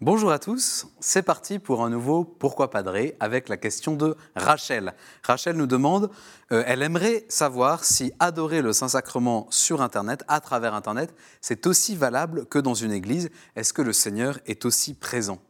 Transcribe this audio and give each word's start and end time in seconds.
Bonjour 0.00 0.30
à 0.30 0.38
tous, 0.38 0.86
c'est 1.00 1.24
parti 1.24 1.58
pour 1.58 1.84
un 1.84 1.90
nouveau 1.90 2.22
Pourquoi 2.22 2.70
Padré 2.70 3.16
avec 3.18 3.48
la 3.48 3.56
question 3.56 3.96
de 3.96 4.16
Rachel. 4.36 4.94
Rachel 5.24 5.56
nous 5.56 5.66
demande, 5.66 6.12
euh, 6.52 6.62
elle 6.68 6.82
aimerait 6.84 7.24
savoir 7.28 7.82
si 7.82 8.12
adorer 8.20 8.62
le 8.62 8.72
Saint-Sacrement 8.72 9.48
sur 9.50 9.82
Internet, 9.82 10.22
à 10.28 10.38
travers 10.38 10.74
Internet, 10.74 11.12
c'est 11.40 11.66
aussi 11.66 11.96
valable 11.96 12.46
que 12.46 12.60
dans 12.60 12.74
une 12.74 12.92
église. 12.92 13.28
Est-ce 13.56 13.72
que 13.72 13.82
le 13.82 13.92
Seigneur 13.92 14.38
est 14.46 14.64
aussi 14.64 14.94
présent? 14.94 15.40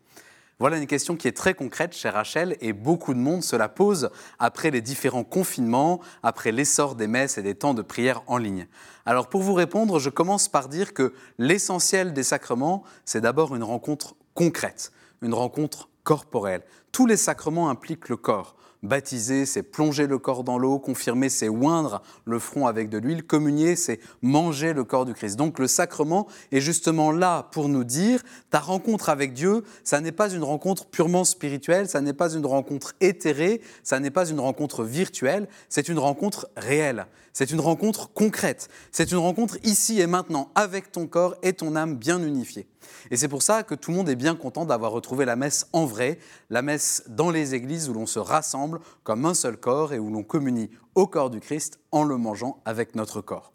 Voilà 0.58 0.78
une 0.78 0.86
question 0.86 1.14
qui 1.14 1.28
est 1.28 1.36
très 1.36 1.52
concrète 1.52 1.94
chez 1.94 2.08
Rachel 2.08 2.56
et 2.62 2.72
beaucoup 2.72 3.12
de 3.12 3.20
monde 3.20 3.44
se 3.44 3.54
la 3.54 3.68
pose 3.68 4.08
après 4.38 4.70
les 4.70 4.80
différents 4.80 5.24
confinements, 5.24 6.00
après 6.22 6.52
l'essor 6.52 6.94
des 6.94 7.06
messes 7.06 7.36
et 7.36 7.42
des 7.42 7.54
temps 7.54 7.74
de 7.74 7.82
prière 7.82 8.22
en 8.26 8.38
ligne. 8.38 8.66
Alors 9.04 9.28
pour 9.28 9.42
vous 9.42 9.52
répondre, 9.54 9.98
je 9.98 10.08
commence 10.08 10.48
par 10.48 10.70
dire 10.70 10.94
que 10.94 11.12
l'essentiel 11.36 12.14
des 12.14 12.22
sacrements, 12.22 12.82
c'est 13.04 13.20
d'abord 13.20 13.54
une 13.54 13.62
rencontre 13.62 14.16
concrète, 14.38 14.92
une 15.20 15.34
rencontre 15.34 15.88
corporelle. 16.04 16.62
Tous 16.92 17.06
les 17.06 17.16
sacrements 17.16 17.70
impliquent 17.70 18.08
le 18.08 18.16
corps. 18.16 18.54
Baptiser, 18.84 19.46
c'est 19.46 19.64
plonger 19.64 20.06
le 20.06 20.18
corps 20.18 20.44
dans 20.44 20.58
l'eau, 20.58 20.78
confirmer, 20.78 21.28
c'est 21.28 21.48
oindre 21.48 22.02
le 22.24 22.38
front 22.38 22.68
avec 22.68 22.88
de 22.88 22.98
l'huile, 22.98 23.24
communier, 23.24 23.74
c'est 23.74 23.98
manger 24.22 24.74
le 24.74 24.84
corps 24.84 25.06
du 25.06 25.12
Christ. 25.12 25.34
Donc 25.34 25.58
le 25.58 25.66
sacrement 25.66 26.28
est 26.52 26.60
justement 26.60 27.10
là 27.10 27.48
pour 27.50 27.68
nous 27.68 27.82
dire, 27.82 28.22
ta 28.50 28.60
rencontre 28.60 29.08
avec 29.08 29.32
Dieu, 29.32 29.64
ça 29.82 30.00
n'est 30.00 30.12
pas 30.12 30.30
une 30.30 30.44
rencontre 30.44 30.86
purement 30.86 31.24
spirituelle, 31.24 31.88
ça 31.88 32.00
n'est 32.00 32.12
pas 32.12 32.32
une 32.32 32.46
rencontre 32.46 32.94
éthérée, 33.00 33.60
ça 33.82 33.98
n'est 33.98 34.12
pas 34.12 34.28
une 34.28 34.38
rencontre 34.38 34.84
virtuelle, 34.84 35.48
c'est 35.68 35.88
une 35.88 35.98
rencontre 35.98 36.48
réelle, 36.56 37.06
c'est 37.32 37.50
une 37.50 37.60
rencontre 37.60 38.12
concrète, 38.12 38.68
c'est 38.92 39.10
une 39.10 39.18
rencontre 39.18 39.58
ici 39.64 40.00
et 40.00 40.06
maintenant 40.06 40.52
avec 40.54 40.92
ton 40.92 41.08
corps 41.08 41.34
et 41.42 41.54
ton 41.54 41.74
âme 41.74 41.96
bien 41.96 42.22
unifiés. 42.22 42.68
Et 43.10 43.16
c'est 43.16 43.28
pour 43.28 43.42
ça 43.42 43.62
que 43.62 43.74
tout 43.74 43.90
le 43.90 43.96
monde 43.96 44.08
est 44.08 44.16
bien 44.16 44.34
content 44.34 44.64
d'avoir 44.64 44.92
retrouvé 44.92 45.24
la 45.24 45.36
messe 45.36 45.66
en 45.72 45.86
vrai, 45.86 46.18
la 46.50 46.62
messe 46.62 47.02
dans 47.08 47.30
les 47.30 47.54
églises 47.54 47.88
où 47.88 47.94
l'on 47.94 48.06
se 48.06 48.18
rassemble 48.18 48.80
comme 49.04 49.24
un 49.26 49.34
seul 49.34 49.56
corps 49.56 49.92
et 49.92 49.98
où 49.98 50.10
l'on 50.10 50.22
communie 50.22 50.70
au 50.94 51.06
corps 51.06 51.30
du 51.30 51.40
Christ 51.40 51.78
en 51.92 52.04
le 52.04 52.16
mangeant 52.16 52.60
avec 52.64 52.94
notre 52.94 53.20
corps. 53.20 53.52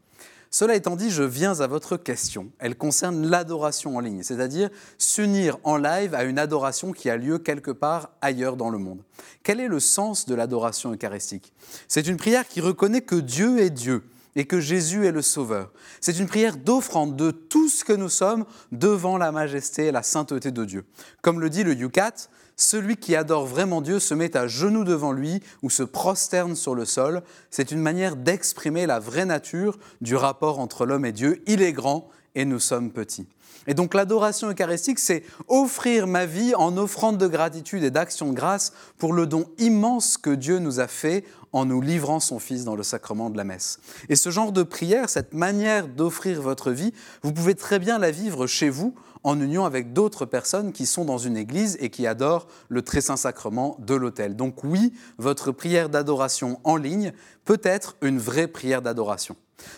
Cela 0.54 0.76
étant 0.76 0.96
dit, 0.96 1.10
je 1.10 1.24
viens 1.24 1.62
à 1.62 1.68
votre 1.68 1.98
question. 1.98 2.52
Elle 2.60 2.78
concerne 2.78 3.26
l'adoration 3.26 3.96
en 3.98 4.00
ligne, 4.00 4.22
c'est-à-dire 4.22 4.70
s'unir 5.00 5.58
en 5.64 5.78
live 5.78 6.14
à 6.14 6.26
une 6.26 6.38
adoration 6.38 6.92
qui 6.92 7.10
a 7.10 7.18
lieu 7.18 7.40
quelque 7.40 7.72
part 7.72 8.12
ailleurs 8.22 8.56
dans 8.56 8.70
le 8.70 8.78
monde. 8.78 9.02
Quel 9.42 9.60
est 9.60 9.68
le 9.68 9.80
sens 9.80 10.28
de 10.28 10.36
l'adoration 10.36 10.94
eucharistique? 10.94 11.54
C'est 11.88 12.06
une 12.06 12.18
prière 12.18 12.48
qui 12.48 12.62
reconnaît 12.62 13.02
que 13.02 13.16
Dieu 13.16 13.62
est 13.62 13.72
Dieu 13.72 14.04
et 14.36 14.45
que 14.45 14.59
Jésus 14.59 15.06
est 15.06 15.12
le 15.12 15.22
Sauveur. 15.22 15.72
C'est 16.02 16.20
une 16.20 16.28
prière 16.28 16.58
d'offrande 16.58 17.16
de 17.16 17.31
tout 17.31 17.70
ce 17.70 17.84
que 17.84 17.94
nous 17.94 18.09
sommes 18.09 18.45
devant 18.72 19.17
la 19.17 19.31
majesté 19.31 19.88
et 19.88 19.92
la 19.92 20.03
sainteté 20.03 20.52
de 20.52 20.66
Dieu. 20.66 20.86
Comme 21.22 21.40
le 21.40 21.50
dit 21.50 21.64
le 21.64 21.73
Yucat, 21.73 22.30
celui 22.56 22.98
qui 22.98 23.16
adore 23.16 23.45
vraiment 23.45 23.81
Dieu 23.81 24.00
se 24.00 24.14
met 24.14 24.38
à 24.38 24.48
genoux 24.48 24.84
devant 24.84 25.12
lui 25.12 25.42
ou 25.62 25.70
se 25.70 25.84
prosterne 25.84 26.56
sur 26.56 26.75
le 26.75 26.86
sol. 26.86 27.23
C'est 27.50 27.72
une 27.72 27.81
manière 27.81 28.16
d'exprimer 28.16 28.86
la 28.86 29.00
vraie 29.00 29.25
nature 29.25 29.78
du 30.02 30.16
rapport 30.16 30.59
entre 30.59 30.86
l'homme 30.86 31.06
et 31.06 31.12
Dieu. 31.12 31.42
Il 31.47 31.62
est 31.62 31.73
grand 31.73 32.09
et 32.36 32.45
nous 32.45 32.59
sommes 32.59 32.92
petits. 32.92 33.28
Et 33.67 33.73
donc 33.73 33.94
l'adoration 33.94 34.50
eucharistique, 34.50 35.00
c'est 35.00 35.23
offrir 35.48 36.08
ma 36.08 36.26
vie 36.26 36.53
en 36.56 36.75
offrande 36.78 37.17
de 37.17 37.28
gratitude 37.28 37.84
et 37.84 37.92
d'action 37.92 38.30
de 38.30 38.36
grâce 38.36 38.73
pour 38.98 39.14
le 39.14 39.25
don 39.25 39.45
immense 39.58 40.17
que 40.17 40.31
Dieu 40.31 40.59
nous 40.59 40.80
a 40.80 40.88
fait 40.88 41.23
en 41.53 41.66
nous 41.66 41.81
livrant 41.81 42.20
son 42.20 42.40
Fils 42.40 42.66
dans 42.66 42.75
le 42.75 42.84
sacrement 42.84 43.30
de 43.30 43.38
la 43.38 43.44
messe. 43.44 43.80
Et 44.09 44.16
ce 44.16 44.31
genre 44.31 44.52
de 44.52 44.63
prière, 44.63 45.09
cette 45.09 45.34
manière 45.34 45.88
d'offrir 45.88 46.41
votre 46.41 46.72
vie, 46.72 46.94
vous 47.22 47.31
pouvez 47.31 47.56
très 47.56 47.80
bien 47.80 48.00
la 48.00 48.12
vivre 48.12 48.47
chez 48.47 48.69
vous 48.69 48.96
en 49.23 49.39
union 49.39 49.66
avec 49.66 49.94
d'autres 49.94 50.25
personnes 50.25 50.72
qui 50.72 50.85
sont 50.85 51.06
dans 51.06 51.17
une 51.17 51.38
église 51.38 51.78
et 51.79 51.89
qui 51.89 52.07
adorent 52.07 52.47
le 52.69 52.81
très 52.81 53.01
saint 53.01 53.17
sacrement 53.17 53.78
de 53.79 53.95
l'autel. 53.95 54.35
Donc 54.35 54.63
oui, 54.63 54.94
votre 55.17 55.51
prière 55.51 55.89
d'adoration 55.89 56.59
en 56.63 56.75
ligne 56.75 57.13
peut 57.45 57.61
être 57.63 57.95
une 58.01 58.19
vraie 58.19 58.47
prière 58.47 58.81
d'adoration. 58.81 59.35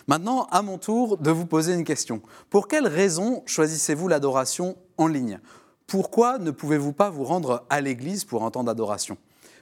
Maintenant, 0.08 0.46
à 0.50 0.62
mon 0.62 0.78
tour 0.78 1.16
de 1.18 1.30
vous 1.30 1.46
poser 1.46 1.74
une 1.74 1.84
question. 1.84 2.20
Pour 2.50 2.68
quelles 2.68 2.88
raisons 2.88 3.42
choisissez-vous 3.46 4.08
l'adoration 4.08 4.76
en 4.96 5.06
ligne? 5.06 5.40
Pourquoi 5.86 6.38
ne 6.38 6.50
pouvez-vous 6.50 6.92
pas 6.92 7.10
vous 7.10 7.24
rendre 7.24 7.64
à 7.70 7.80
l'église 7.80 8.24
pour 8.24 8.44
un 8.44 8.50
temps 8.50 8.64
d'adoration? 8.64 9.16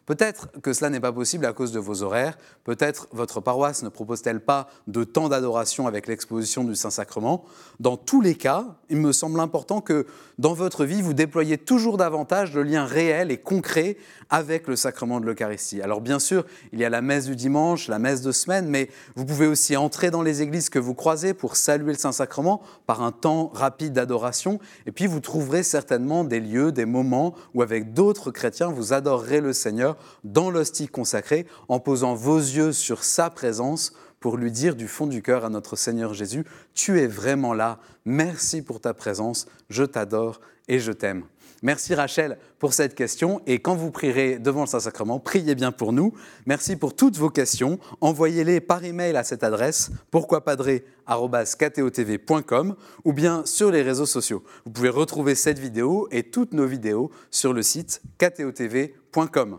Peut-être 0.07 0.49
que 0.61 0.73
cela 0.73 0.91
n'est 0.91 1.01
pas 1.01 1.13
possible 1.13 1.47
à 1.47 1.53
cause 1.53 1.73
de 1.73 1.79
vos 1.79 2.03
horaires, 2.03 2.37
peut-être 2.65 3.09
votre 3.13 3.41
paroisse 3.41 3.83
ne 3.83 3.89
propose-t-elle 3.89 4.41
pas 4.41 4.69
de 4.87 5.03
temps 5.03 5.31
d'adoration 5.31 5.87
avec 5.87 6.07
l'exposition 6.07 6.63
du 6.65 6.75
Saint-Sacrement. 6.75 7.45
Dans 7.81 7.97
tous 7.97 8.21
les 8.21 8.35
cas, 8.35 8.77
il 8.91 8.99
me 8.99 9.13
semble 9.13 9.41
important 9.41 9.81
que 9.81 10.07
dans 10.39 10.53
votre 10.53 10.85
vie, 10.85 11.01
vous 11.01 11.15
déployiez 11.15 11.57
toujours 11.57 11.97
davantage 11.97 12.55
le 12.55 12.65
lien 12.65 12.85
réel 12.85 13.31
et 13.31 13.39
concret 13.39 13.97
avec 14.29 14.69
le 14.69 14.77
sacrement 14.77 15.21
de 15.21 15.27
l'Eucharistie. 15.27 15.81
Alors 15.81 16.01
bien 16.01 16.19
sûr, 16.19 16.45
il 16.73 16.81
y 16.81 16.85
a 16.85 16.91
la 16.91 17.01
messe 17.01 17.27
du 17.27 17.37
dimanche, 17.37 17.89
la 17.89 17.99
messe 17.99 18.21
de 18.21 18.33
semaine, 18.33 18.69
mais 18.69 18.91
vous 19.17 19.25
pouvez 19.25 19.47
aussi 19.47 19.77
entrer 19.77 20.11
dans 20.11 20.23
les 20.23 20.43
églises 20.43 20.69
que 20.69 20.79
vous 20.79 20.95
croisez 20.95 21.33
pour 21.33 21.57
saluer 21.57 21.93
le 21.93 21.99
Saint-Sacrement 21.99 22.61
par 22.87 23.03
un 23.03 23.13
temps 23.13 23.51
rapide 23.55 23.93
d'adoration, 23.93 24.59
et 24.87 24.93
puis 24.93 25.07
vous 25.07 25.21
trouverez 25.21 25.63
certainement 25.63 26.25
des 26.25 26.41
lieux, 26.41 26.73
des 26.73 26.85
moments 26.85 27.35
où 27.55 27.63
avec 27.63 27.95
d'autres 27.95 28.31
chrétiens, 28.31 28.69
vous 28.69 28.93
adorerez 28.93 29.41
le 29.41 29.53
Seigneur 29.53 29.94
dans 30.25 30.51
l'hostie 30.51 30.89
consacrée 30.89 31.47
en 31.69 31.81
posant 31.81 32.15
vos 32.15 32.39
yeux 32.39 32.73
sur 32.73 33.05
sa 33.05 33.31
présence 33.31 33.93
pour 34.21 34.39
lui 34.39 34.51
dire 34.51 34.75
du 34.75 34.89
fond 34.89 35.07
du 35.07 35.21
cœur 35.21 35.45
à 35.45 35.51
notre 35.51 35.77
Seigneur 35.77 36.15
Jésus, 36.15 36.47
tu 36.73 37.01
es 37.01 37.07
vraiment 37.07 37.53
là, 37.53 37.79
merci 38.07 38.63
pour 38.63 38.81
ta 38.81 38.95
présence, 38.95 39.47
je 39.69 39.85
t'adore 39.85 40.41
et 40.67 40.79
je 40.79 40.93
t'aime. 40.93 41.25
Merci 41.65 41.95
Rachel 41.95 42.39
pour 42.59 42.75
cette 42.75 42.95
question 42.95 43.41
et 43.47 43.59
quand 43.59 43.75
vous 43.75 43.91
prierez 43.91 44.39
devant 44.39 44.61
le 44.63 44.67
Saint-Sacrement, 44.67 45.19
priez 45.19 45.55
bien 45.55 45.73
pour 45.73 45.95
nous. 45.95 46.13
Merci 46.45 46.77
pour 46.77 46.95
toutes 46.95 47.17
vos 47.17 47.31
questions. 47.31 47.79
Envoyez-les 48.03 48.61
par 48.61 48.85
email 48.85 49.17
à 49.17 49.25
cette 49.25 49.45
adresse 49.45 49.91
pourquoipadré.com 50.11 52.77
ou 53.05 53.13
bien 53.15 53.47
sur 53.47 53.71
les 53.71 53.81
réseaux 53.81 54.05
sociaux. 54.05 54.45
Vous 54.67 54.73
pouvez 54.73 54.91
retrouver 54.91 55.35
cette 55.35 55.59
vidéo 55.59 56.07
et 56.11 56.25
toutes 56.25 56.53
nos 56.53 56.67
vidéos 56.67 57.11
sur 57.31 57.55
le 57.55 57.63
site 57.63 58.03
ktotv.com. 58.19 59.59